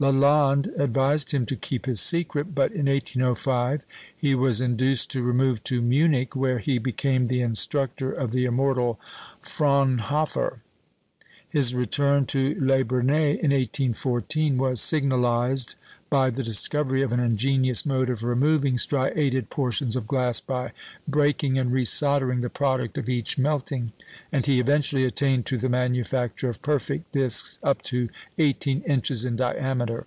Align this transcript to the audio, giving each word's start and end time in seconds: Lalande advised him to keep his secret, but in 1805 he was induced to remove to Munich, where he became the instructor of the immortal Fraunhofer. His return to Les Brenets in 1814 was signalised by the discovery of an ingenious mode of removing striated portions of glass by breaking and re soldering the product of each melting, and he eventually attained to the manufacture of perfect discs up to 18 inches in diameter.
Lalande 0.00 0.66
advised 0.80 1.30
him 1.30 1.46
to 1.46 1.54
keep 1.54 1.86
his 1.86 2.00
secret, 2.00 2.56
but 2.56 2.72
in 2.72 2.86
1805 2.86 3.84
he 4.16 4.34
was 4.34 4.60
induced 4.60 5.12
to 5.12 5.22
remove 5.22 5.62
to 5.62 5.80
Munich, 5.80 6.34
where 6.34 6.58
he 6.58 6.78
became 6.78 7.28
the 7.28 7.40
instructor 7.40 8.10
of 8.10 8.32
the 8.32 8.44
immortal 8.44 8.98
Fraunhofer. 9.42 10.58
His 11.48 11.72
return 11.72 12.26
to 12.26 12.56
Les 12.58 12.82
Brenets 12.82 13.38
in 13.44 13.52
1814 13.52 14.56
was 14.58 14.80
signalised 14.80 15.76
by 16.08 16.28
the 16.28 16.42
discovery 16.42 17.00
of 17.00 17.10
an 17.10 17.20
ingenious 17.20 17.86
mode 17.86 18.10
of 18.10 18.22
removing 18.22 18.76
striated 18.76 19.48
portions 19.48 19.96
of 19.96 20.06
glass 20.06 20.40
by 20.40 20.70
breaking 21.08 21.56
and 21.58 21.72
re 21.72 21.86
soldering 21.86 22.42
the 22.42 22.50
product 22.50 22.98
of 22.98 23.08
each 23.08 23.38
melting, 23.38 23.92
and 24.30 24.44
he 24.44 24.60
eventually 24.60 25.04
attained 25.04 25.46
to 25.46 25.56
the 25.56 25.70
manufacture 25.70 26.50
of 26.50 26.60
perfect 26.60 27.10
discs 27.12 27.58
up 27.62 27.80
to 27.80 28.10
18 28.36 28.82
inches 28.82 29.24
in 29.24 29.36
diameter. 29.36 30.04